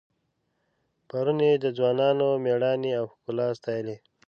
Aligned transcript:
پرون 1.07 1.39
یې 1.47 1.53
د 1.63 1.65
ځوانانو 1.77 2.27
میړانې 2.43 2.91
او 2.99 3.05
ښکلا 3.13 3.47
ستایلې. 3.59 3.97